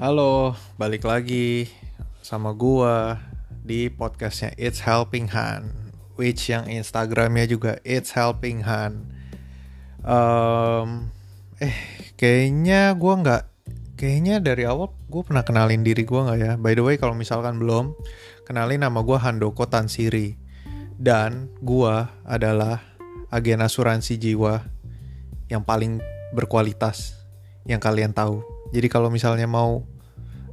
Halo, 0.00 0.56
balik 0.80 1.04
lagi 1.04 1.68
sama 2.24 2.56
gua 2.56 3.20
di 3.60 3.92
podcastnya 3.92 4.56
It's 4.56 4.80
Helping 4.80 5.28
Hand, 5.28 5.92
which 6.16 6.48
yang 6.48 6.64
Instagramnya 6.72 7.44
juga 7.44 7.76
It's 7.84 8.16
Helping 8.16 8.64
Hand. 8.64 9.12
Um, 10.00 11.12
eh, 11.60 11.76
kayaknya 12.16 12.96
gua 12.96 13.20
nggak, 13.20 13.42
kayaknya 14.00 14.40
dari 14.40 14.64
awal 14.64 14.88
gue 14.88 15.20
pernah 15.20 15.44
kenalin 15.44 15.84
diri 15.84 16.08
gua 16.08 16.32
nggak 16.32 16.40
ya? 16.40 16.52
By 16.56 16.72
the 16.72 16.80
way, 16.80 16.96
kalau 16.96 17.12
misalkan 17.12 17.60
belum, 17.60 17.92
kenalin 18.48 18.80
nama 18.80 19.04
gua 19.04 19.20
Handoko 19.20 19.68
Tansiri 19.68 20.32
dan 20.96 21.52
gua 21.60 22.08
adalah 22.24 22.80
agen 23.28 23.60
asuransi 23.60 24.16
jiwa 24.16 24.64
yang 25.52 25.60
paling 25.60 26.00
berkualitas 26.32 27.20
yang 27.68 27.84
kalian 27.84 28.16
tahu. 28.16 28.59
Jadi 28.70 28.86
kalau 28.86 29.10
misalnya 29.10 29.50
mau 29.50 29.82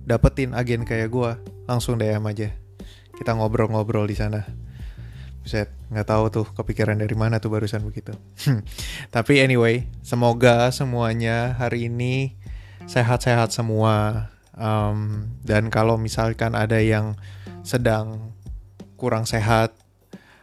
dapetin 0.08 0.56
agen 0.58 0.88
kayak 0.88 1.10
gue, 1.10 1.32
langsung 1.70 2.00
DM 2.00 2.24
aja. 2.26 2.50
Kita 3.14 3.34
ngobrol-ngobrol 3.38 4.06
di 4.10 4.18
sana. 4.18 4.46
Buset, 5.42 5.70
nggak 5.94 6.08
tahu 6.08 6.24
tuh 6.34 6.48
kepikiran 6.54 6.98
dari 6.98 7.14
mana 7.14 7.38
tuh 7.38 7.54
barusan 7.54 7.86
begitu. 7.86 8.16
Tapi 9.16 9.40
anyway, 9.40 9.88
semoga 10.02 10.72
semuanya 10.74 11.56
hari 11.56 11.92
ini 11.92 12.36
sehat-sehat 12.90 13.54
semua. 13.54 14.28
Um, 14.58 15.30
dan 15.46 15.70
kalau 15.70 16.02
misalkan 16.02 16.58
ada 16.58 16.82
yang 16.82 17.14
sedang 17.62 18.34
kurang 18.98 19.30
sehat, 19.30 19.78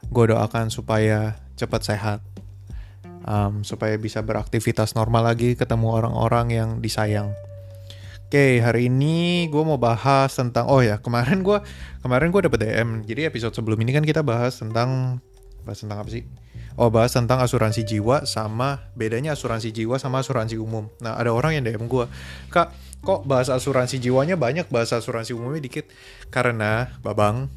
gue 0.06 0.25
doakan 0.30 0.70
supaya 0.70 1.42
cepat 1.59 1.83
sehat 1.83 2.20
um, 3.25 3.64
supaya 3.64 3.97
bisa 3.97 4.20
beraktivitas 4.20 4.95
normal 4.95 5.33
lagi, 5.33 5.56
ketemu 5.56 5.88
orang-orang 5.91 6.47
yang 6.52 6.70
disayang. 6.78 7.33
Oke, 8.25 8.56
hari 8.64 8.89
ini 8.89 9.47
gue 9.53 9.62
mau 9.62 9.77
bahas 9.77 10.33
tentang 10.33 10.64
oh 10.72 10.80
ya 10.80 10.97
kemarin 10.97 11.44
gue 11.44 11.61
kemarin 12.00 12.33
gue 12.33 12.41
dapet 12.48 12.61
DM. 12.64 13.05
Jadi 13.05 13.28
episode 13.28 13.53
sebelum 13.53 13.77
ini 13.84 13.92
kan 13.92 14.00
kita 14.00 14.25
bahas 14.25 14.56
tentang 14.56 15.20
bahas 15.69 15.84
tentang 15.84 16.00
apa 16.00 16.08
sih? 16.08 16.25
Oh 16.81 16.89
bahas 16.89 17.12
tentang 17.12 17.44
asuransi 17.44 17.84
jiwa 17.84 18.25
sama 18.25 18.91
bedanya 18.97 19.36
asuransi 19.36 19.70
jiwa 19.77 20.00
sama 20.00 20.25
asuransi 20.25 20.56
umum. 20.56 20.89
Nah 21.05 21.20
ada 21.20 21.36
orang 21.36 21.61
yang 21.61 21.69
DM 21.69 21.84
gue, 21.84 22.08
kak 22.48 22.72
kok 23.05 23.28
bahas 23.28 23.53
asuransi 23.53 24.00
jiwanya 24.00 24.41
banyak, 24.41 24.72
bahas 24.72 24.97
asuransi 24.97 25.36
umumnya 25.36 25.61
dikit? 25.61 25.84
Karena 26.33 26.97
babang 27.05 27.53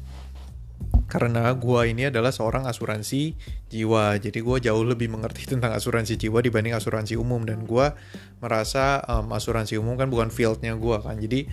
karena 1.08 1.56
gue 1.56 1.80
ini 1.88 2.12
adalah 2.12 2.28
seorang 2.28 2.68
asuransi 2.68 3.32
jiwa. 3.72 4.20
Jadi 4.20 4.44
gue 4.44 4.56
jauh 4.68 4.84
lebih 4.84 5.08
mengerti 5.08 5.48
tentang 5.56 5.72
asuransi 5.72 6.20
jiwa 6.20 6.44
dibanding 6.44 6.76
asuransi 6.76 7.16
umum. 7.16 7.48
Dan 7.48 7.64
gue 7.64 7.96
merasa 8.44 9.00
um, 9.08 9.32
asuransi 9.32 9.80
umum 9.80 9.96
kan 9.96 10.12
bukan 10.12 10.28
fieldnya 10.28 10.76
gue 10.76 10.96
kan. 11.00 11.16
Jadi 11.16 11.48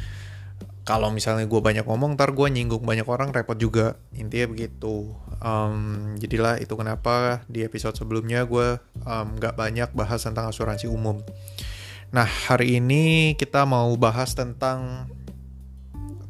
kalau 0.86 1.10
misalnya 1.10 1.50
gue 1.50 1.58
banyak 1.58 1.82
ngomong 1.88 2.14
ntar 2.14 2.36
gue 2.36 2.46
nyinggung 2.52 2.84
banyak 2.84 3.08
orang 3.08 3.32
repot 3.32 3.56
juga. 3.56 3.96
Intinya 4.12 4.52
begitu. 4.52 5.16
Um, 5.40 6.14
jadilah 6.20 6.60
itu 6.60 6.76
kenapa 6.76 7.48
di 7.48 7.64
episode 7.64 7.96
sebelumnya 7.96 8.44
gue 8.44 8.78
nggak 9.08 9.56
um, 9.56 9.60
banyak 9.60 9.90
bahas 9.96 10.20
tentang 10.28 10.52
asuransi 10.52 10.92
umum. 10.92 11.24
Nah 12.12 12.28
hari 12.28 12.84
ini 12.84 13.34
kita 13.40 13.64
mau 13.64 13.88
bahas 13.96 14.36
tentang 14.36 15.08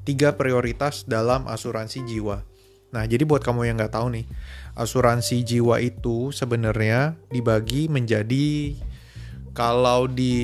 tiga 0.06 0.38
prioritas 0.38 1.10
dalam 1.10 1.50
asuransi 1.50 2.06
jiwa 2.06 2.55
Nah, 2.96 3.04
jadi 3.04 3.28
buat 3.28 3.44
kamu 3.44 3.68
yang 3.68 3.76
nggak 3.76 3.92
tahu 3.92 4.08
nih, 4.16 4.26
asuransi 4.80 5.44
jiwa 5.44 5.84
itu 5.84 6.32
sebenarnya 6.32 7.20
dibagi 7.28 7.92
menjadi 7.92 8.80
kalau 9.52 10.08
di 10.08 10.36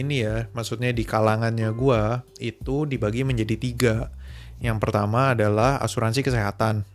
ini 0.00 0.24
ya, 0.24 0.48
maksudnya 0.56 0.88
di 0.92 1.04
kalangannya 1.04 1.68
gua 1.76 2.24
itu 2.40 2.88
dibagi 2.88 3.28
menjadi 3.28 3.56
tiga. 3.60 3.96
Yang 4.64 4.78
pertama 4.80 5.36
adalah 5.36 5.76
asuransi 5.84 6.24
kesehatan. 6.24 6.88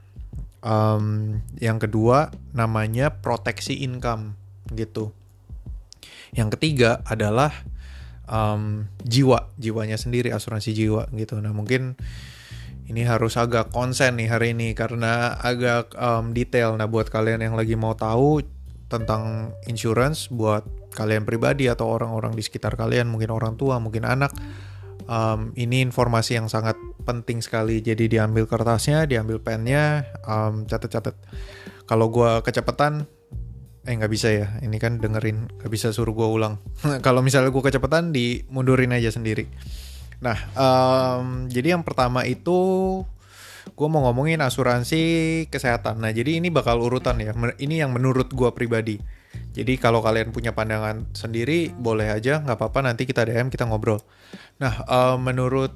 Um, 0.66 1.38
yang 1.61 1.77
kedua 1.77 2.33
namanya 2.57 3.22
proteksi 3.22 3.85
income 3.85 4.33
gitu. 4.73 5.13
Yang 6.33 6.57
ketiga 6.57 7.05
adalah 7.05 7.53
um, 8.29 8.85
jiwa, 9.01 9.49
jiwanya 9.57 9.97
sendiri 9.97 10.29
asuransi 10.33 10.73
jiwa 10.73 11.09
gitu. 11.13 11.38
Nah 11.41 11.53
mungkin 11.53 11.97
ini 12.87 13.03
harus 13.03 13.35
agak 13.35 13.75
konsen 13.75 14.15
nih 14.15 14.31
hari 14.31 14.55
ini 14.55 14.71
karena 14.71 15.35
agak 15.35 15.91
um, 15.99 16.31
detail. 16.31 16.79
Nah, 16.79 16.87
buat 16.87 17.11
kalian 17.11 17.43
yang 17.43 17.55
lagi 17.59 17.75
mau 17.75 17.93
tahu 17.93 18.39
tentang 18.87 19.51
insurance 19.67 20.31
buat 20.31 20.63
kalian 20.95 21.27
pribadi 21.27 21.67
atau 21.67 21.91
orang-orang 21.91 22.31
di 22.33 22.41
sekitar 22.41 22.79
kalian, 22.79 23.11
mungkin 23.11 23.29
orang 23.35 23.59
tua, 23.59 23.77
mungkin 23.83 24.07
anak, 24.07 24.31
um, 25.05 25.51
ini 25.59 25.83
informasi 25.83 26.39
yang 26.39 26.47
sangat 26.47 26.79
penting 27.03 27.43
sekali. 27.43 27.83
Jadi 27.83 28.07
diambil 28.07 28.47
kertasnya, 28.47 29.03
diambil 29.03 29.43
pennya, 29.43 30.07
um, 30.23 30.63
catat-catat. 30.63 31.13
Kalau 31.83 32.07
gue 32.07 32.39
kecepatan, 32.43 33.03
eh 33.83 33.93
nggak 33.95 34.11
bisa 34.11 34.31
ya. 34.31 34.47
Ini 34.63 34.79
kan 34.79 35.03
dengerin, 35.03 35.59
nggak 35.59 35.71
bisa 35.71 35.91
suruh 35.91 36.15
gue 36.15 36.27
ulang. 36.27 36.63
Kalau 37.05 37.19
misalnya 37.19 37.51
gue 37.51 37.63
kecepatan, 37.63 38.15
dimundurin 38.15 38.95
aja 38.95 39.11
sendiri. 39.11 39.51
Nah, 40.17 40.38
um, 40.57 41.45
jadi 41.50 41.78
yang 41.78 41.85
pertama 41.85 42.25
itu 42.25 42.57
gue 43.67 43.88
mau 43.91 44.01
ngomongin 44.09 44.41
asuransi 44.41 45.01
kesehatan. 45.53 46.01
Nah, 46.01 46.09
jadi 46.09 46.41
ini 46.41 46.50
bakal 46.50 46.81
urutan 46.81 47.22
ya. 47.22 47.35
Ini 47.35 47.85
yang 47.85 47.94
menurut 47.94 48.33
gue 48.33 48.50
pribadi. 48.55 48.97
Jadi 49.53 49.78
kalau 49.78 50.01
kalian 50.01 50.33
punya 50.33 50.53
pandangan 50.53 51.05
sendiri, 51.13 51.69
boleh 51.73 52.09
aja, 52.09 52.41
nggak 52.41 52.57
apa-apa. 52.57 52.79
Nanti 52.94 53.05
kita 53.05 53.25
DM, 53.25 53.53
kita 53.53 53.69
ngobrol. 53.69 54.01
Nah, 54.57 54.81
um, 54.89 55.22
menurut 55.22 55.73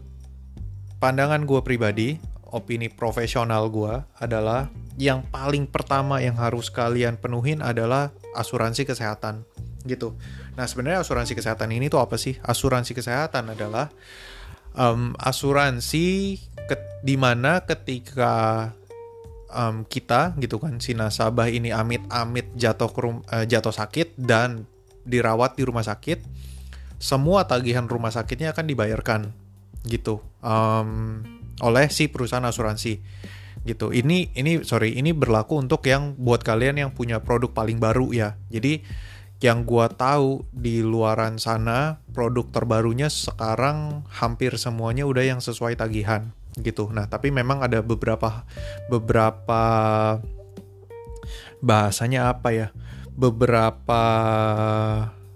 pandangan 0.97 1.45
gue 1.45 1.61
pribadi, 1.61 2.17
opini 2.51 2.91
profesional 2.91 3.69
gue 3.69 4.01
adalah 4.19 4.69
yang 4.99 5.23
paling 5.29 5.65
pertama 5.65 6.19
yang 6.19 6.35
harus 6.35 6.67
kalian 6.69 7.17
penuhin 7.17 7.63
adalah 7.63 8.11
asuransi 8.35 8.83
kesehatan 8.85 9.47
gitu. 9.83 10.15
Nah 10.57 10.65
sebenarnya 10.69 11.01
asuransi 11.01 11.33
kesehatan 11.33 11.71
ini 11.73 11.89
tuh 11.89 12.01
apa 12.01 12.17
sih? 12.17 12.37
Asuransi 12.41 12.93
kesehatan 12.93 13.53
adalah 13.53 13.89
um, 14.75 15.13
asuransi 15.17 16.37
ke, 16.67 16.75
di 17.03 17.15
mana 17.17 17.63
ketika 17.65 18.69
um, 19.51 19.83
kita 19.85 20.35
gitu 20.39 20.57
kan 20.57 20.79
si 20.79 20.95
nasabah 20.95 21.51
ini 21.51 21.75
amit-amit 21.75 22.51
jatuh 22.55 22.89
ke 22.89 22.99
uh, 23.03 23.45
jatuh 23.45 23.75
sakit 23.75 24.15
dan 24.15 24.65
dirawat 25.01 25.57
di 25.57 25.65
rumah 25.65 25.83
sakit, 25.83 26.23
semua 27.01 27.49
tagihan 27.49 27.89
rumah 27.89 28.13
sakitnya 28.13 28.53
akan 28.53 28.65
dibayarkan 28.69 29.21
gitu 29.89 30.21
um, 30.45 31.21
oleh 31.61 31.89
si 31.89 32.05
perusahaan 32.05 32.45
asuransi 32.45 33.01
gitu. 33.65 33.93
Ini 33.93 34.33
ini 34.37 34.61
sorry 34.65 34.97
ini 34.97 35.13
berlaku 35.13 35.57
untuk 35.57 35.85
yang 35.85 36.17
buat 36.17 36.41
kalian 36.41 36.81
yang 36.81 36.91
punya 36.93 37.21
produk 37.21 37.49
paling 37.53 37.77
baru 37.77 38.09
ya. 38.13 38.37
Jadi 38.49 38.81
yang 39.41 39.65
gua 39.65 39.89
tahu 39.89 40.45
di 40.53 40.85
luaran 40.85 41.41
sana 41.41 41.97
produk 42.13 42.45
terbarunya 42.53 43.09
sekarang 43.09 44.05
hampir 44.13 44.53
semuanya 44.61 45.09
udah 45.09 45.25
yang 45.25 45.41
sesuai 45.41 45.81
tagihan 45.81 46.29
gitu. 46.61 46.93
Nah, 46.93 47.09
tapi 47.09 47.33
memang 47.33 47.65
ada 47.65 47.81
beberapa 47.81 48.45
beberapa 48.85 49.61
bahasanya 51.65 52.29
apa 52.37 52.49
ya? 52.53 52.67
Beberapa 53.17 54.03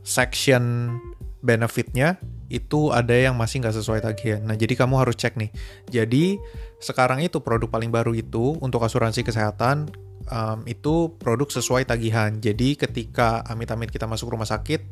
section 0.05 0.95
benefitnya 1.41 2.21
itu 2.45 2.93
ada 2.93 3.13
yang 3.17 3.33
masih 3.33 3.65
nggak 3.65 3.73
sesuai 3.73 4.05
tagihan. 4.05 4.45
Nah, 4.45 4.53
jadi 4.53 4.77
kamu 4.77 5.01
harus 5.01 5.17
cek 5.17 5.33
nih. 5.33 5.51
Jadi 5.89 6.37
sekarang 6.85 7.25
itu 7.25 7.41
produk 7.41 7.65
paling 7.65 7.89
baru 7.89 8.13
itu 8.13 8.61
untuk 8.61 8.85
asuransi 8.85 9.25
kesehatan 9.25 9.89
um, 10.29 10.61
itu 10.69 11.17
produk 11.17 11.49
sesuai 11.49 11.89
tagihan. 11.89 12.37
Jadi 12.37 12.77
ketika 12.77 13.41
amit-amit 13.49 13.89
kita 13.89 14.05
masuk 14.05 14.29
rumah 14.29 14.45
sakit, 14.45 14.85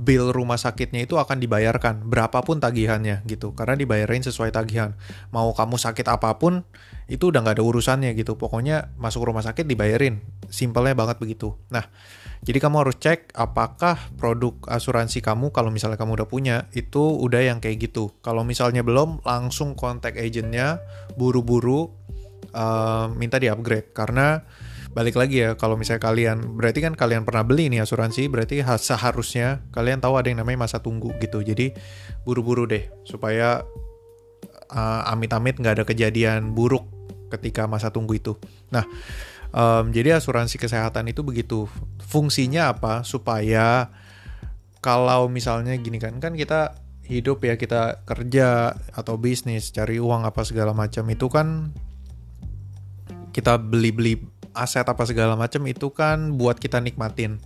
bill 0.00 0.32
rumah 0.32 0.56
sakitnya 0.56 1.04
itu 1.04 1.20
akan 1.20 1.36
dibayarkan 1.38 2.08
berapapun 2.08 2.58
tagihannya 2.58 3.22
gitu. 3.28 3.52
Karena 3.52 3.76
dibayarin 3.76 4.24
sesuai 4.24 4.50
tagihan. 4.54 4.96
Mau 5.30 5.52
kamu 5.52 5.76
sakit 5.76 6.06
apa 6.08 6.40
pun 6.40 6.64
itu 7.10 7.28
udah 7.28 7.42
nggak 7.44 7.60
ada 7.60 7.64
urusannya 7.64 8.16
gitu. 8.16 8.40
Pokoknya 8.40 8.94
masuk 8.96 9.28
rumah 9.28 9.44
sakit 9.44 9.68
dibayarin. 9.68 10.22
Simpelnya 10.48 10.96
banget 10.96 11.20
begitu. 11.20 11.54
Nah 11.68 11.86
jadi 12.40 12.56
kamu 12.56 12.76
harus 12.88 12.96
cek 12.96 13.36
apakah 13.36 14.00
produk 14.16 14.56
asuransi 14.64 15.20
kamu 15.20 15.52
kalau 15.52 15.68
misalnya 15.68 16.00
kamu 16.00 16.24
udah 16.24 16.28
punya 16.28 16.56
itu 16.72 17.20
udah 17.20 17.44
yang 17.44 17.60
kayak 17.60 17.92
gitu. 17.92 18.16
Kalau 18.24 18.40
misalnya 18.48 18.80
belum 18.80 19.20
langsung 19.28 19.76
kontak 19.76 20.16
agentnya 20.16 20.80
buru-buru 21.20 21.92
uh, 22.56 23.12
minta 23.12 23.36
di 23.36 23.52
upgrade 23.52 23.92
karena 23.92 24.40
balik 24.90 25.14
lagi 25.14 25.46
ya 25.46 25.54
kalau 25.54 25.78
misalnya 25.78 26.02
kalian 26.02 26.58
berarti 26.58 26.82
kan 26.82 26.98
kalian 26.98 27.22
pernah 27.22 27.46
beli 27.46 27.70
nih 27.70 27.86
asuransi 27.86 28.26
berarti 28.26 28.62
seharusnya 28.62 29.62
kalian 29.70 30.02
tahu 30.02 30.18
ada 30.18 30.26
yang 30.34 30.42
namanya 30.42 30.66
masa 30.66 30.82
tunggu 30.82 31.14
gitu. 31.22 31.46
Jadi 31.46 31.70
buru-buru 32.26 32.66
deh 32.66 32.90
supaya 33.06 33.62
uh, 34.74 35.02
amit-amit 35.10 35.62
nggak 35.62 35.74
ada 35.80 35.84
kejadian 35.86 36.54
buruk 36.58 36.86
ketika 37.30 37.70
masa 37.70 37.94
tunggu 37.94 38.18
itu. 38.18 38.34
Nah 38.74 38.82
um, 39.54 39.94
jadi 39.94 40.18
asuransi 40.18 40.58
kesehatan 40.58 41.06
itu 41.06 41.22
begitu. 41.22 41.70
Fungsinya 42.02 42.74
apa? 42.74 43.06
Supaya 43.06 43.94
kalau 44.82 45.30
misalnya 45.30 45.76
gini 45.78 46.02
kan 46.02 46.18
kan 46.18 46.34
kita 46.34 46.74
hidup 47.06 47.42
ya 47.42 47.58
kita 47.58 48.06
kerja 48.06 48.78
atau 48.94 49.18
bisnis 49.18 49.74
cari 49.74 49.98
uang 49.98 50.22
apa 50.22 50.46
segala 50.46 50.70
macam 50.70 51.02
itu 51.10 51.26
kan 51.26 51.74
kita 53.34 53.58
beli-beli 53.58 54.29
aset 54.54 54.86
apa 54.86 55.02
segala 55.06 55.34
macam 55.38 55.62
itu 55.66 55.90
kan 55.90 56.38
buat 56.38 56.58
kita 56.58 56.82
nikmatin. 56.82 57.38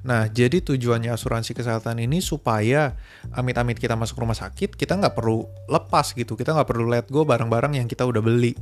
Nah, 0.00 0.32
jadi 0.32 0.64
tujuannya 0.64 1.12
asuransi 1.12 1.52
kesehatan 1.52 2.00
ini 2.00 2.24
supaya 2.24 2.96
amit-amit 3.36 3.76
kita 3.76 4.00
masuk 4.00 4.24
rumah 4.24 4.32
sakit, 4.32 4.72
kita 4.72 4.96
nggak 4.96 5.12
perlu 5.12 5.44
lepas 5.68 6.16
gitu, 6.16 6.40
kita 6.40 6.56
nggak 6.56 6.68
perlu 6.72 6.88
let 6.88 7.04
go 7.12 7.28
barang-barang 7.28 7.76
yang 7.76 7.84
kita 7.84 8.08
udah 8.08 8.24
beli. 8.24 8.56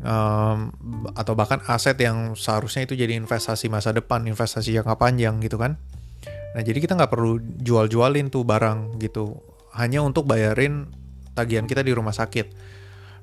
Um, 0.00 0.72
atau 1.12 1.36
bahkan 1.36 1.60
aset 1.68 1.98
yang 2.00 2.32
seharusnya 2.38 2.86
itu 2.86 2.94
jadi 2.94 3.18
investasi 3.18 3.66
masa 3.66 3.90
depan, 3.90 4.22
investasi 4.30 4.70
jangka 4.70 4.94
panjang 4.94 5.42
gitu 5.42 5.58
kan. 5.58 5.74
Nah, 6.54 6.62
jadi 6.62 6.78
kita 6.78 6.94
nggak 6.94 7.10
perlu 7.10 7.42
jual-jualin 7.42 8.30
tuh 8.30 8.46
barang 8.46 9.02
gitu, 9.02 9.42
hanya 9.74 10.06
untuk 10.06 10.30
bayarin 10.30 10.86
tagihan 11.34 11.66
kita 11.66 11.82
di 11.82 11.90
rumah 11.90 12.14
sakit. 12.14 12.46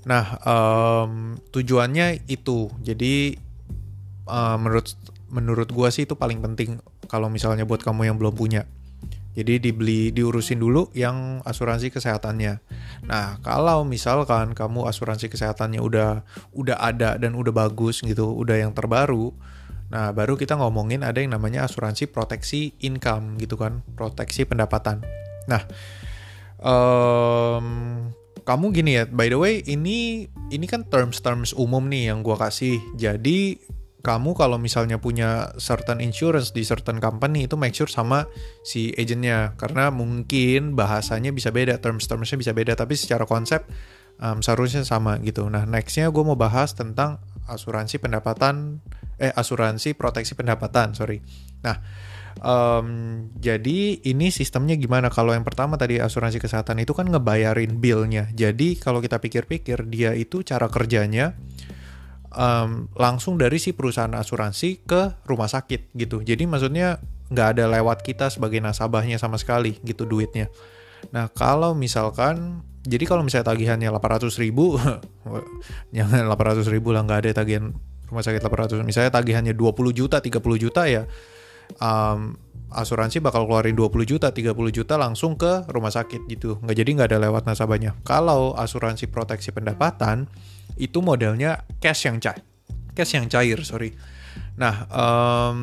Nah, 0.07 0.39
um, 0.43 1.39
tujuannya 1.51 2.27
itu. 2.27 2.71
Jadi 2.83 3.46
uh, 4.27 4.59
menurut 4.59 4.93
menurut 5.27 5.71
gua 5.71 5.91
sih 5.91 6.07
itu 6.07 6.15
paling 6.15 6.39
penting 6.39 6.79
kalau 7.07 7.27
misalnya 7.27 7.63
buat 7.67 7.83
kamu 7.83 8.11
yang 8.11 8.17
belum 8.19 8.35
punya. 8.35 8.67
Jadi 9.37 9.61
dibeli 9.61 10.09
diurusin 10.09 10.57
dulu 10.57 10.89
yang 10.97 11.45
asuransi 11.45 11.93
kesehatannya. 11.93 12.57
Nah, 13.05 13.37
kalau 13.45 13.85
misalkan 13.85 14.57
kamu 14.57 14.89
asuransi 14.89 15.29
kesehatannya 15.29 15.77
udah 15.77 16.25
udah 16.57 16.77
ada 16.81 17.21
dan 17.21 17.37
udah 17.37 17.53
bagus 17.53 18.01
gitu, 18.01 18.33
udah 18.33 18.57
yang 18.57 18.73
terbaru, 18.73 19.29
nah 19.93 20.09
baru 20.09 20.41
kita 20.41 20.57
ngomongin 20.57 21.05
ada 21.05 21.21
yang 21.21 21.37
namanya 21.37 21.69
asuransi 21.69 22.09
proteksi 22.09 22.73
income 22.81 23.37
gitu 23.37 23.61
kan, 23.61 23.85
proteksi 23.93 24.41
pendapatan. 24.41 25.05
Nah, 25.45 25.61
um, 26.57 28.09
kamu 28.41 28.65
gini 28.73 28.91
ya, 28.97 29.03
by 29.05 29.29
the 29.29 29.37
way, 29.37 29.61
ini 29.69 30.25
ini 30.49 30.65
kan 30.65 30.81
terms-terms 30.81 31.53
umum 31.53 31.85
nih 31.85 32.09
yang 32.09 32.25
gua 32.25 32.41
kasih. 32.41 32.81
Jadi 32.97 33.61
kamu 34.05 34.37
kalau 34.37 34.61
misalnya 34.61 35.01
punya 35.01 35.51
certain 35.57 35.99
insurance 35.99 36.53
di 36.53 36.61
certain 36.61 37.01
company 37.01 37.49
itu 37.49 37.57
make 37.57 37.73
sure 37.73 37.89
sama 37.89 38.29
si 38.61 38.93
agentnya. 38.93 39.57
Karena 39.57 39.89
mungkin 39.89 40.77
bahasanya 40.77 41.33
bisa 41.33 41.49
beda 41.49 41.81
terms-termsnya 41.81 42.37
bisa 42.37 42.51
beda 42.53 42.77
tapi 42.77 42.93
secara 42.93 43.25
konsep 43.25 43.65
um, 44.21 44.39
seharusnya 44.39 44.85
sama 44.85 45.17
gitu. 45.25 45.49
Nah 45.49 45.65
nextnya 45.65 46.09
gue 46.13 46.23
mau 46.23 46.37
bahas 46.37 46.77
tentang 46.77 47.21
asuransi 47.47 47.97
pendapatan 47.97 48.83
eh 49.17 49.33
asuransi 49.33 49.97
proteksi 49.97 50.37
pendapatan 50.37 50.93
sorry. 50.93 51.25
Nah 51.65 51.81
um, 52.45 52.87
jadi 53.37 53.97
ini 54.05 54.29
sistemnya 54.29 54.77
gimana? 54.77 55.09
Kalau 55.09 55.33
yang 55.33 55.43
pertama 55.43 55.73
tadi 55.75 55.97
asuransi 55.97 56.37
kesehatan 56.37 56.77
itu 56.85 56.93
kan 56.93 57.09
ngebayarin 57.09 57.81
billnya. 57.81 58.29
Jadi 58.33 58.77
kalau 58.77 59.01
kita 59.01 59.17
pikir-pikir 59.17 59.89
dia 59.89 60.13
itu 60.13 60.45
cara 60.45 60.69
kerjanya 60.69 61.33
um, 62.33 62.91
langsung 62.97 63.39
dari 63.39 63.61
si 63.61 63.71
perusahaan 63.71 64.11
asuransi 64.11 64.83
ke 64.83 65.23
rumah 65.27 65.47
sakit 65.47 65.93
gitu. 65.95 66.23
Jadi 66.23 66.43
maksudnya 66.49 66.99
nggak 67.27 67.47
ada 67.59 67.65
lewat 67.67 68.07
kita 68.07 68.31
sebagai 68.31 68.63
nasabahnya 68.63 69.19
sama 69.19 69.35
sekali 69.35 69.79
gitu 69.83 70.07
duitnya. 70.07 70.47
Nah 71.11 71.27
kalau 71.31 71.75
misalkan 71.75 72.63
jadi 72.87 73.03
kalau 73.03 73.21
misalnya 73.27 73.51
tagihannya 73.51 73.91
800 73.91 74.31
ribu, 74.39 74.79
jangan 75.95 76.23
800 76.23 76.63
ribu 76.71 76.95
lah 76.95 77.03
nggak 77.03 77.19
ada 77.27 77.43
tagihan 77.43 77.75
rumah 78.07 78.23
sakit 78.23 78.39
800. 78.39 78.87
Misalnya 78.87 79.11
tagihannya 79.11 79.51
20 79.51 79.91
juta, 79.91 80.23
30 80.23 80.39
juta 80.55 80.87
ya, 80.87 81.03
um, 81.83 82.39
asuransi 82.71 83.19
bakal 83.19 83.43
keluarin 83.43 83.75
20 83.75 84.07
juta, 84.07 84.31
30 84.31 84.55
juta 84.71 84.95
langsung 84.95 85.35
ke 85.35 85.67
rumah 85.67 85.91
sakit 85.91 86.31
gitu. 86.31 86.63
Nggak 86.63 86.75
jadi 86.79 86.89
nggak 86.95 87.09
ada 87.11 87.19
lewat 87.27 87.43
nasabahnya. 87.43 87.99
Kalau 88.07 88.55
asuransi 88.55 89.11
proteksi 89.11 89.51
pendapatan, 89.51 90.31
itu 90.75 90.99
modelnya 90.99 91.63
cash 91.79 92.11
yang 92.11 92.19
cair. 92.19 92.43
Cash 92.91 93.15
yang 93.15 93.31
cair 93.31 93.63
sorry. 93.63 93.95
Nah 94.59 94.89
um, 94.91 95.59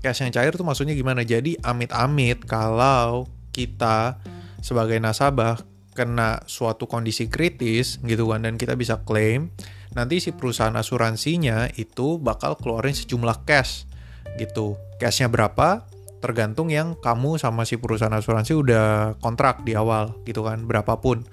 cash 0.00 0.24
yang 0.24 0.32
cair 0.32 0.54
itu 0.54 0.64
maksudnya 0.64 0.96
gimana? 0.96 1.20
Jadi 1.26 1.60
amit-amit 1.60 2.48
kalau 2.48 3.28
kita 3.52 4.16
sebagai 4.64 4.96
nasabah 4.96 5.60
kena 5.96 6.44
suatu 6.44 6.84
kondisi 6.84 7.28
kritis 7.32 7.96
gitu 8.04 8.28
kan 8.28 8.44
dan 8.44 8.60
kita 8.60 8.76
bisa 8.76 9.00
klaim 9.00 9.48
nanti 9.96 10.20
si 10.20 10.36
perusahaan 10.36 10.76
asuransinya 10.76 11.72
itu 11.80 12.20
bakal 12.20 12.60
keluarin 12.60 12.92
sejumlah 12.92 13.48
cash 13.48 13.88
gitu. 14.36 14.76
Cashnya 15.00 15.32
berapa? 15.32 15.88
Tergantung 16.20 16.68
yang 16.68 16.96
kamu 17.00 17.40
sama 17.40 17.64
si 17.64 17.80
perusahaan 17.80 18.12
asuransi 18.12 18.52
udah 18.52 19.16
kontrak 19.24 19.64
di 19.64 19.72
awal 19.72 20.16
gitu 20.28 20.44
kan 20.44 20.64
berapapun 20.64 21.24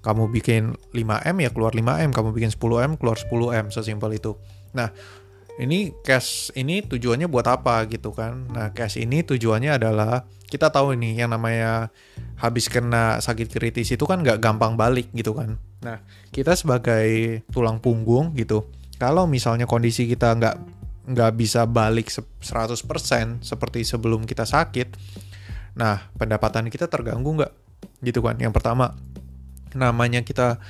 kamu 0.00 0.32
bikin 0.32 0.74
5M 0.96 1.36
ya 1.44 1.50
keluar 1.52 1.72
5M, 1.76 2.10
kamu 2.12 2.32
bikin 2.32 2.50
10M 2.52 2.96
keluar 2.96 3.16
10M, 3.20 3.68
sesimpel 3.68 4.16
itu. 4.16 4.36
Nah, 4.72 4.88
ini 5.60 5.92
cash 6.00 6.48
ini 6.56 6.80
tujuannya 6.80 7.28
buat 7.28 7.44
apa 7.44 7.84
gitu 7.92 8.16
kan. 8.16 8.48
Nah, 8.48 8.72
cash 8.72 8.96
ini 8.96 9.20
tujuannya 9.20 9.76
adalah 9.76 10.24
kita 10.48 10.72
tahu 10.72 10.96
ini 10.96 11.20
yang 11.20 11.30
namanya 11.30 11.92
habis 12.40 12.72
kena 12.72 13.20
sakit 13.20 13.52
kritis 13.52 13.92
itu 13.92 14.04
kan 14.08 14.24
nggak 14.24 14.40
gampang 14.40 14.74
balik 14.80 15.12
gitu 15.12 15.36
kan. 15.36 15.60
Nah, 15.84 16.00
kita 16.32 16.56
sebagai 16.56 17.40
tulang 17.52 17.76
punggung 17.78 18.32
gitu, 18.36 18.72
kalau 18.96 19.28
misalnya 19.28 19.68
kondisi 19.68 20.08
kita 20.08 20.32
nggak 20.36 20.56
nggak 21.10 21.32
bisa 21.36 21.64
balik 21.66 22.12
100% 22.12 23.42
seperti 23.42 23.82
sebelum 23.82 24.24
kita 24.28 24.44
sakit, 24.46 24.94
nah 25.74 26.06
pendapatan 26.14 26.68
kita 26.70 26.86
terganggu 26.86 27.40
nggak 27.40 27.52
gitu 28.04 28.20
kan. 28.20 28.36
Yang 28.36 28.60
pertama, 28.60 28.96
namanya 29.74 30.24
kita 30.24 30.62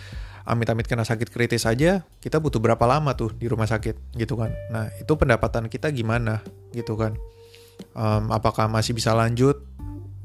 amit-amit 0.49 0.89
kena 0.89 1.07
sakit 1.07 1.31
kritis 1.31 1.69
aja, 1.69 2.03
kita 2.19 2.43
butuh 2.43 2.59
berapa 2.59 2.83
lama 2.89 3.15
tuh 3.15 3.31
di 3.37 3.47
rumah 3.47 3.69
sakit 3.69 4.17
gitu 4.19 4.35
kan. 4.35 4.51
Nah, 4.73 4.91
itu 4.99 5.13
pendapatan 5.15 5.71
kita 5.71 5.93
gimana 5.95 6.43
gitu 6.75 6.99
kan. 6.99 7.15
Um, 7.97 8.35
apakah 8.35 8.67
masih 8.67 8.97
bisa 8.97 9.15
lanjut 9.15 9.63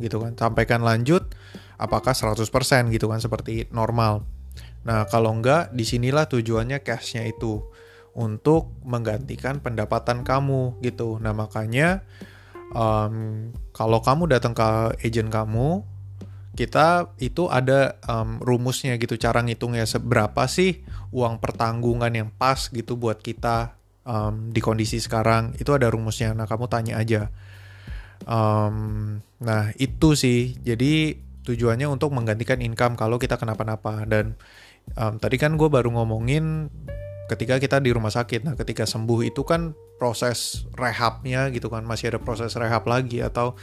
gitu 0.01 0.18
kan. 0.19 0.33
Sampaikan 0.36 0.81
lanjut, 0.81 1.30
apakah 1.77 2.16
100% 2.16 2.42
gitu 2.92 3.06
kan 3.06 3.19
seperti 3.22 3.69
normal. 3.69 4.25
Nah, 4.86 5.06
kalau 5.10 5.33
enggak, 5.33 5.74
di 5.74 5.86
sinilah 5.86 6.30
tujuannya 6.30 6.81
cashnya 6.86 7.25
itu 7.25 7.62
untuk 8.16 8.71
menggantikan 8.88 9.60
pendapatan 9.60 10.24
kamu 10.24 10.80
gitu. 10.80 11.19
Nah, 11.19 11.36
makanya 11.36 12.06
um, 12.71 13.50
kalau 13.75 14.00
kamu 14.00 14.31
datang 14.31 14.56
ke 14.56 14.95
agent 15.04 15.30
kamu, 15.30 15.83
kita 16.56 17.12
itu 17.19 17.52
ada 17.52 18.00
um, 18.07 18.40
rumusnya 18.40 18.95
gitu 18.95 19.19
cara 19.19 19.44
ngitungnya 19.44 19.83
seberapa 19.83 20.47
sih 20.47 20.81
uang 21.12 21.44
pertanggungan 21.44 22.12
yang 22.16 22.30
pas 22.31 22.71
gitu 22.71 22.95
buat 22.95 23.19
kita 23.19 23.76
um, 24.07 24.56
di 24.56 24.64
kondisi 24.64 25.04
sekarang. 25.04 25.54
Itu 25.59 25.76
ada 25.76 25.92
rumusnya. 25.92 26.31
Nah 26.31 26.47
kamu 26.47 26.71
tanya 26.71 26.95
aja. 27.02 27.28
Um, 28.24 29.19
nah 29.44 29.76
itu 29.76 30.16
sih. 30.16 30.56
Jadi 30.64 31.19
tujuannya 31.45 31.92
untuk 31.92 32.16
menggantikan 32.16 32.64
income 32.64 32.95
kalau 32.95 33.19
kita 33.19 33.35
kenapa-napa. 33.35 34.07
Dan 34.07 34.40
um, 34.95 35.19
tadi 35.19 35.35
kan 35.35 35.59
gue 35.59 35.68
baru 35.68 35.92
ngomongin 35.92 36.71
ketika 37.26 37.58
kita 37.58 37.78
di 37.82 37.90
rumah 37.90 38.14
sakit. 38.14 38.46
Nah, 38.46 38.54
ketika 38.54 38.86
sembuh 38.86 39.26
itu 39.26 39.42
kan 39.42 39.74
proses 39.96 40.68
rehabnya 40.76 41.48
gitu 41.56 41.72
kan 41.72 41.88
masih 41.88 42.12
ada 42.12 42.20
proses 42.20 42.52
rehab 42.60 42.84
lagi 42.84 43.24
atau 43.24 43.56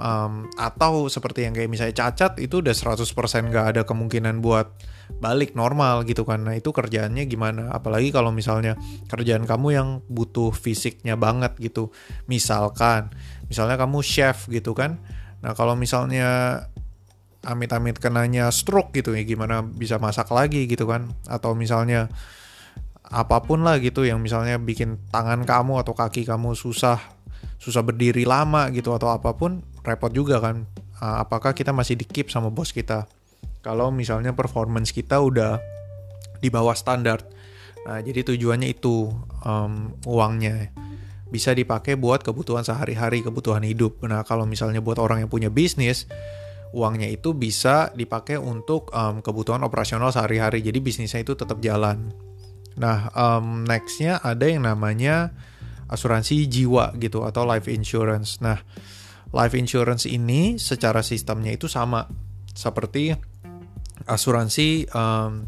um, 0.00 0.48
atau 0.56 1.12
seperti 1.12 1.44
yang 1.44 1.52
kayak 1.52 1.68
misalnya 1.68 1.92
cacat 1.92 2.40
itu 2.40 2.64
udah 2.64 2.72
100% 2.72 3.04
nggak 3.52 3.66
ada 3.76 3.82
kemungkinan 3.84 4.40
buat 4.40 4.72
balik 5.20 5.52
normal 5.54 6.08
gitu 6.08 6.24
kan. 6.24 6.42
Nah, 6.42 6.56
itu 6.56 6.72
kerjaannya 6.72 7.28
gimana? 7.28 7.70
Apalagi 7.70 8.10
kalau 8.10 8.32
misalnya 8.32 8.74
kerjaan 9.06 9.44
kamu 9.44 9.68
yang 9.76 9.88
butuh 10.10 10.50
fisiknya 10.50 11.14
banget 11.14 11.54
gitu. 11.60 11.92
Misalkan 12.26 13.12
misalnya 13.46 13.76
kamu 13.78 14.00
chef 14.00 14.48
gitu 14.48 14.72
kan. 14.72 14.98
Nah, 15.44 15.52
kalau 15.52 15.76
misalnya 15.76 16.64
amit-amit 17.44 18.00
kenanya 18.00 18.48
stroke 18.48 18.96
gitu 18.96 19.12
ya 19.12 19.22
gimana 19.22 19.60
bisa 19.60 20.00
masak 20.00 20.32
lagi 20.32 20.64
gitu 20.64 20.88
kan 20.88 21.12
atau 21.28 21.52
misalnya 21.52 22.08
apa 23.04 23.44
pun 23.44 23.60
lah 23.60 23.76
gitu 23.80 24.08
yang 24.08 24.20
misalnya 24.20 24.56
bikin 24.56 24.96
tangan 25.12 25.44
kamu 25.44 25.84
atau 25.84 25.92
kaki 25.92 26.24
kamu 26.24 26.56
susah 26.56 26.96
susah 27.60 27.80
berdiri 27.84 28.28
lama 28.28 28.68
gitu 28.72 28.92
atau 28.92 29.12
apa 29.12 29.32
pun 29.36 29.64
repot 29.84 30.12
juga 30.12 30.40
kan. 30.40 30.68
Uh, 31.00 31.20
apakah 31.20 31.52
kita 31.52 31.72
masih 31.72 31.96
di 31.96 32.04
keep 32.04 32.28
sama 32.28 32.48
bos 32.48 32.72
kita? 32.72 33.08
Kalau 33.64 33.88
misalnya 33.88 34.36
performance 34.36 34.92
kita 34.92 35.20
udah 35.20 35.56
di 36.40 36.48
bawah 36.52 36.76
standar. 36.76 37.24
Nah 37.88 38.00
jadi 38.04 38.24
tujuannya 38.24 38.68
itu 38.76 39.08
um, 39.44 39.96
uangnya. 40.04 40.72
Bisa 41.28 41.56
dipakai 41.56 41.96
buat 41.96 42.20
kebutuhan 42.20 42.62
sehari-hari 42.62 43.24
kebutuhan 43.24 43.64
hidup. 43.64 44.04
Nah 44.04 44.24
kalau 44.28 44.44
misalnya 44.44 44.84
buat 44.84 45.00
orang 45.00 45.24
yang 45.24 45.30
punya 45.32 45.48
bisnis 45.48 46.04
uangnya 46.74 47.06
itu 47.06 47.32
bisa 47.32 47.94
dipakai 47.94 48.36
untuk 48.36 48.90
um, 48.92 49.24
kebutuhan 49.24 49.64
operasional 49.64 50.12
sehari-hari. 50.12 50.60
Jadi 50.60 50.78
bisnisnya 50.84 51.24
itu 51.24 51.32
tetap 51.32 51.62
jalan 51.64 52.12
Nah, 52.80 53.10
um, 53.14 53.62
nextnya 53.62 54.18
ada 54.18 54.46
yang 54.50 54.66
namanya 54.66 55.30
asuransi 55.86 56.50
jiwa 56.50 56.96
gitu 56.98 57.22
atau 57.22 57.46
life 57.46 57.70
insurance. 57.70 58.42
Nah, 58.42 58.58
life 59.30 59.54
insurance 59.54 60.10
ini 60.10 60.58
secara 60.58 61.02
sistemnya 61.06 61.54
itu 61.54 61.70
sama 61.70 62.06
seperti 62.50 63.14
asuransi 64.06 64.90
um, 64.90 65.46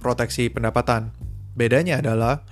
proteksi 0.00 0.52
pendapatan. 0.52 1.14
Bedanya 1.56 2.00
adalah 2.00 2.44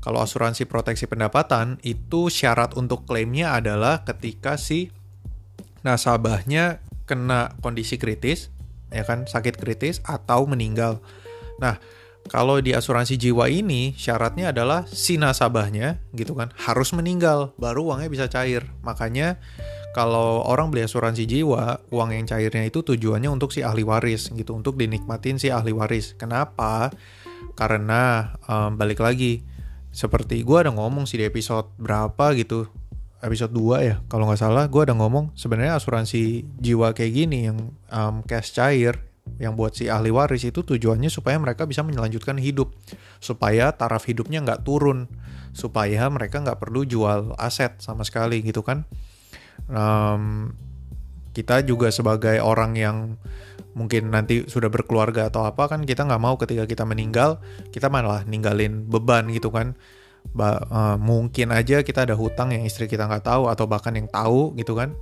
kalau 0.00 0.22
asuransi 0.22 0.68
proteksi 0.68 1.08
pendapatan 1.08 1.80
itu 1.82 2.28
syarat 2.28 2.76
untuk 2.76 3.08
klaimnya 3.08 3.56
adalah 3.56 4.04
ketika 4.04 4.60
si 4.60 4.92
nasabahnya 5.82 6.82
kena 7.06 7.54
kondisi 7.62 7.96
kritis, 7.96 8.50
ya 8.90 9.06
kan, 9.06 9.24
sakit 9.30 9.54
kritis 9.54 10.02
atau 10.02 10.44
meninggal. 10.50 10.98
Nah, 11.62 11.78
kalau 12.26 12.58
di 12.58 12.74
asuransi 12.74 13.18
jiwa 13.18 13.46
ini 13.50 13.94
syaratnya 13.94 14.50
adalah 14.50 14.84
si 14.86 15.16
nasabahnya 15.16 16.02
gitu 16.12 16.34
kan 16.34 16.50
harus 16.58 16.90
meninggal 16.92 17.54
baru 17.56 17.92
uangnya 17.92 18.10
bisa 18.10 18.26
cair. 18.26 18.66
Makanya 18.82 19.38
kalau 19.96 20.44
orang 20.44 20.68
beli 20.68 20.84
asuransi 20.84 21.24
jiwa, 21.24 21.80
uang 21.88 22.12
yang 22.12 22.28
cairnya 22.28 22.68
itu 22.68 22.84
tujuannya 22.84 23.32
untuk 23.32 23.48
si 23.48 23.64
ahli 23.64 23.80
waris 23.80 24.28
gitu, 24.28 24.52
untuk 24.52 24.76
dinikmatin 24.76 25.40
si 25.40 25.48
ahli 25.48 25.72
waris. 25.72 26.12
Kenapa? 26.20 26.92
Karena 27.56 28.36
um, 28.44 28.76
balik 28.76 29.00
lagi, 29.00 29.40
seperti 29.96 30.44
gue 30.44 30.68
ada 30.68 30.68
ngomong 30.68 31.08
sih 31.08 31.16
di 31.16 31.24
episode 31.24 31.72
berapa 31.80 32.36
gitu, 32.36 32.68
episode 33.24 33.56
2 33.56 33.88
ya, 33.88 33.96
kalau 34.12 34.28
nggak 34.28 34.36
salah, 34.36 34.68
gue 34.68 34.84
ada 34.84 34.92
ngomong 34.92 35.32
sebenarnya 35.32 35.80
asuransi 35.80 36.44
jiwa 36.60 36.92
kayak 36.92 37.12
gini 37.16 37.48
yang 37.48 37.72
um, 37.88 38.20
cash 38.28 38.52
cair, 38.52 39.00
yang 39.36 39.52
buat 39.52 39.76
si 39.76 39.92
ahli 39.92 40.08
waris 40.08 40.48
itu 40.48 40.64
tujuannya 40.64 41.12
supaya 41.12 41.36
mereka 41.36 41.68
bisa 41.68 41.84
melanjutkan 41.84 42.40
hidup, 42.40 42.72
supaya 43.20 43.72
taraf 43.76 44.08
hidupnya 44.08 44.40
nggak 44.40 44.64
turun, 44.64 45.08
supaya 45.52 46.08
mereka 46.08 46.40
nggak 46.40 46.60
perlu 46.60 46.88
jual 46.88 47.36
aset 47.36 47.76
sama 47.80 48.04
sekali 48.04 48.40
gitu 48.40 48.64
kan. 48.64 48.88
Um, 49.68 50.56
kita 51.36 51.60
juga 51.68 51.92
sebagai 51.92 52.40
orang 52.40 52.80
yang 52.80 52.96
mungkin 53.76 54.08
nanti 54.08 54.48
sudah 54.48 54.72
berkeluarga 54.72 55.28
atau 55.28 55.44
apa 55.44 55.68
kan 55.68 55.84
kita 55.84 56.08
nggak 56.08 56.22
mau 56.22 56.40
ketika 56.40 56.64
kita 56.64 56.88
meninggal 56.88 57.44
kita 57.68 57.92
malah 57.92 58.24
ninggalin 58.24 58.88
beban 58.88 59.28
gitu 59.28 59.52
kan. 59.52 59.76
Ba 60.32 60.64
uh, 60.72 60.96
mungkin 60.96 61.52
aja 61.52 61.84
kita 61.84 62.08
ada 62.08 62.16
hutang 62.16 62.56
yang 62.56 62.64
istri 62.64 62.88
kita 62.88 63.04
nggak 63.04 63.28
tahu 63.28 63.52
atau 63.52 63.68
bahkan 63.68 63.92
yang 63.92 64.08
tahu 64.08 64.56
gitu 64.56 64.72
kan. 64.72 64.96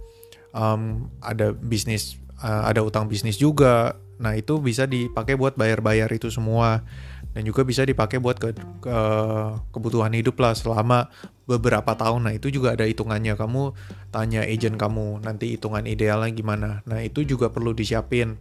Um, 0.50 1.10
ada 1.22 1.54
bisnis 1.54 2.18
uh, 2.42 2.66
ada 2.66 2.82
utang 2.82 3.06
bisnis 3.06 3.38
juga 3.38 3.94
nah 4.18 4.32
itu 4.38 4.62
bisa 4.62 4.86
dipakai 4.86 5.34
buat 5.34 5.58
bayar-bayar 5.58 6.06
itu 6.14 6.30
semua 6.30 6.86
dan 7.34 7.42
juga 7.42 7.66
bisa 7.66 7.82
dipakai 7.82 8.22
buat 8.22 8.38
ke, 8.38 8.54
ke 8.78 8.98
kebutuhan 9.74 10.14
hidup 10.14 10.38
lah 10.38 10.54
selama 10.54 11.10
beberapa 11.50 11.98
tahun. 11.98 12.30
Nah 12.30 12.34
itu 12.38 12.46
juga 12.48 12.78
ada 12.78 12.86
hitungannya. 12.86 13.34
Kamu 13.34 13.74
tanya 14.14 14.46
agent 14.46 14.78
kamu 14.78 15.18
nanti 15.26 15.58
hitungan 15.58 15.82
idealnya 15.82 16.30
gimana. 16.30 16.86
Nah 16.86 17.02
itu 17.02 17.26
juga 17.26 17.50
perlu 17.50 17.74
disiapin. 17.74 18.38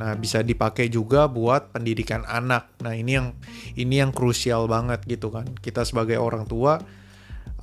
Nah 0.00 0.16
bisa 0.16 0.40
dipakai 0.40 0.88
juga 0.88 1.28
buat 1.28 1.76
pendidikan 1.76 2.24
anak. 2.24 2.72
Nah 2.80 2.96
ini 2.96 3.12
yang 3.12 3.36
ini 3.76 4.00
yang 4.00 4.10
krusial 4.10 4.72
banget 4.72 5.04
gitu 5.04 5.28
kan. 5.28 5.44
Kita 5.60 5.84
sebagai 5.84 6.16
orang 6.16 6.48
tua 6.48 6.80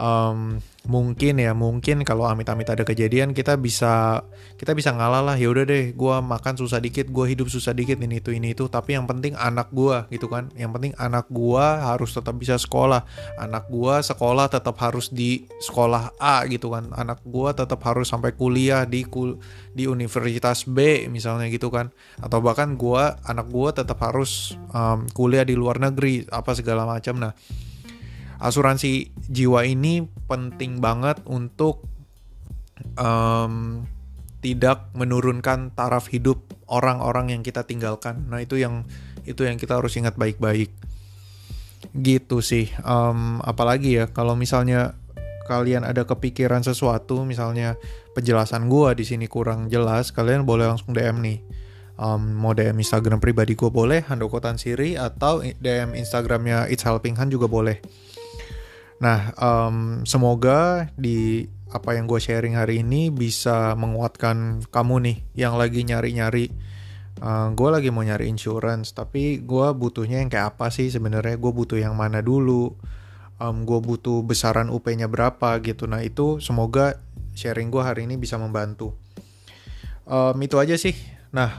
um, 0.02 0.58
mungkin 0.90 1.38
ya 1.38 1.54
mungkin 1.54 2.02
kalau 2.02 2.26
amit-amit 2.26 2.66
ada 2.66 2.82
kejadian 2.82 3.38
kita 3.38 3.54
bisa 3.54 4.26
kita 4.58 4.74
bisa 4.74 4.90
ngalah 4.90 5.22
lah 5.22 5.38
ya 5.38 5.54
udah 5.54 5.62
deh 5.62 5.94
gue 5.94 6.16
makan 6.26 6.58
susah 6.58 6.82
dikit 6.82 7.06
gue 7.14 7.26
hidup 7.30 7.54
susah 7.54 7.78
dikit 7.78 8.02
ini 8.02 8.18
itu 8.18 8.34
ini 8.34 8.58
itu. 8.58 8.66
Tapi 8.66 8.98
yang 8.98 9.06
penting 9.06 9.38
anak 9.38 9.70
gue 9.70 10.10
gitu 10.10 10.26
kan. 10.26 10.50
Yang 10.58 10.72
penting 10.74 10.94
anak 10.98 11.30
gue 11.30 11.66
harus 11.66 12.18
tetap 12.18 12.34
bisa 12.42 12.58
sekolah. 12.58 13.06
Anak 13.38 13.70
gue 13.70 13.96
sekolah 14.02 14.50
tetap 14.50 14.74
harus 14.82 15.14
di 15.14 15.46
sekolah 15.62 16.18
A 16.18 16.50
gitu 16.50 16.74
kan. 16.74 16.90
Anak 16.98 17.22
gue 17.22 17.50
tetap 17.54 17.80
harus 17.86 18.10
sampai 18.10 18.34
kuliah 18.34 18.90
di 18.90 19.06
kul 19.06 19.38
di 19.72 19.86
universitas 19.86 20.66
B 20.66 21.06
misalnya 21.14 21.46
gitu 21.54 21.70
kan. 21.70 21.94
Atau 22.18 22.42
bahkan 22.42 22.74
gue 22.74 23.04
anak 23.30 23.48
gue 23.54 23.70
tetap 23.70 24.02
harus 24.02 24.58
um, 24.74 25.06
kuliah 25.14 25.46
di 25.46 25.54
luar 25.54 25.78
negeri 25.78 26.26
apa 26.34 26.58
segala 26.58 26.90
macam. 26.90 27.22
Nah 27.22 27.34
asuransi 28.42 29.14
jiwa 29.30 29.64
ini 29.70 30.10
penting 30.26 30.82
banget 30.82 31.22
untuk 31.30 31.86
um, 32.98 33.86
tidak 34.42 34.90
menurunkan 34.98 35.70
taraf 35.78 36.10
hidup 36.10 36.42
orang-orang 36.66 37.38
yang 37.38 37.42
kita 37.46 37.62
tinggalkan. 37.62 38.26
Nah 38.26 38.42
itu 38.42 38.58
yang 38.58 38.90
itu 39.22 39.46
yang 39.46 39.62
kita 39.62 39.78
harus 39.78 39.94
ingat 39.96 40.18
baik-baik. 40.18 40.74
Gitu 41.94 42.42
sih. 42.42 42.74
Um, 42.82 43.38
apalagi 43.46 44.02
ya 44.02 44.06
kalau 44.10 44.34
misalnya 44.34 44.98
kalian 45.46 45.86
ada 45.86 46.10
kepikiran 46.10 46.66
sesuatu, 46.66 47.22
misalnya 47.22 47.78
penjelasan 48.18 48.66
gue 48.66 48.98
di 48.98 49.06
sini 49.06 49.26
kurang 49.30 49.70
jelas, 49.70 50.10
kalian 50.10 50.48
boleh 50.48 50.74
langsung 50.74 50.98
DM 50.98 51.22
nih. 51.22 51.40
Um, 52.02 52.42
mau 52.42 52.58
DM 52.58 52.82
Instagram 52.82 53.22
pribadi 53.22 53.54
gue 53.54 53.70
boleh, 53.70 54.02
Handoko 54.10 54.42
Tansiri, 54.42 54.98
atau 54.98 55.46
DM 55.46 55.94
Instagramnya 55.94 56.66
It's 56.66 56.82
Helping 56.82 57.14
Hand 57.14 57.30
juga 57.30 57.46
boleh. 57.46 57.78
Nah, 59.02 59.34
um, 59.42 60.06
semoga 60.06 60.94
di 60.94 61.50
apa 61.74 61.98
yang 61.98 62.06
gue 62.06 62.22
sharing 62.22 62.54
hari 62.54 62.86
ini 62.86 63.10
bisa 63.10 63.74
menguatkan 63.74 64.62
kamu 64.70 64.96
nih 65.02 65.18
yang 65.34 65.58
lagi 65.58 65.82
nyari-nyari. 65.82 66.54
Uh, 67.18 67.50
gue 67.58 67.70
lagi 67.74 67.90
mau 67.90 68.06
nyari 68.06 68.30
insurance, 68.30 68.94
tapi 68.94 69.42
gue 69.42 69.68
butuhnya 69.74 70.22
yang 70.22 70.30
kayak 70.30 70.54
apa 70.56 70.70
sih 70.70 70.94
sebenarnya? 70.94 71.42
Gue 71.42 71.50
butuh 71.50 71.82
yang 71.82 71.98
mana 71.98 72.22
dulu? 72.22 72.78
Um, 73.42 73.66
gue 73.66 73.82
butuh 73.82 74.22
besaran 74.22 74.70
UP-nya 74.70 75.10
berapa 75.10 75.58
gitu. 75.66 75.90
Nah 75.90 76.06
itu 76.06 76.38
semoga 76.38 77.02
sharing 77.34 77.74
gue 77.74 77.82
hari 77.82 78.06
ini 78.06 78.22
bisa 78.22 78.38
membantu. 78.38 78.94
Um, 80.06 80.38
itu 80.46 80.62
aja 80.62 80.78
sih. 80.78 80.94
Nah, 81.32 81.58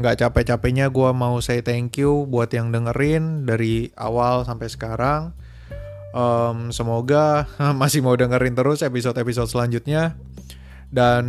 nggak 0.00 0.14
um, 0.16 0.20
capek-capeknya 0.24 0.88
gue 0.88 1.10
mau 1.12 1.36
say 1.44 1.60
thank 1.60 2.00
you 2.00 2.24
buat 2.24 2.48
yang 2.54 2.72
dengerin 2.72 3.44
dari 3.44 3.92
awal 3.98 4.48
sampai 4.48 4.72
sekarang. 4.72 5.36
Um, 6.16 6.72
semoga 6.72 7.44
masih 7.80 8.00
mau 8.00 8.16
dengerin 8.16 8.56
terus 8.56 8.80
episode-episode 8.80 9.48
selanjutnya. 9.48 10.16
Dan 10.88 11.24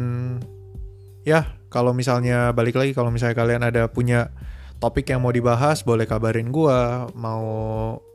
ya, 1.27 1.59
kalau 1.67 1.91
misalnya 1.91 2.55
balik 2.55 2.79
lagi, 2.79 2.95
kalau 2.95 3.11
misalnya 3.11 3.35
kalian 3.35 3.63
ada 3.63 3.91
punya 3.91 4.31
topik 4.79 5.11
yang 5.11 5.19
mau 5.21 5.35
dibahas, 5.35 5.83
boleh 5.83 6.07
kabarin 6.07 6.49
gue. 6.49 6.79
Mau 7.15 7.45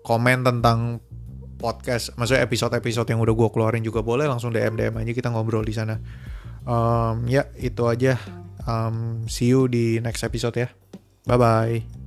komen 0.02 0.44
tentang 0.44 0.98
podcast, 1.60 2.12
maksudnya 2.16 2.44
episode-episode 2.44 3.08
yang 3.08 3.20
udah 3.20 3.34
gue 3.36 3.48
keluarin 3.52 3.84
juga 3.84 4.00
boleh. 4.00 4.28
Langsung 4.28 4.52
DM-DM 4.52 5.00
aja 5.00 5.12
kita 5.12 5.28
ngobrol 5.32 5.64
di 5.64 5.74
sana. 5.76 6.00
Um, 6.64 7.28
ya, 7.28 7.48
itu 7.60 7.84
aja. 7.84 8.16
Um, 8.64 9.28
see 9.28 9.52
you 9.52 9.68
di 9.68 10.00
next 10.00 10.24
episode 10.24 10.56
ya. 10.56 10.68
Bye-bye. 11.28 12.03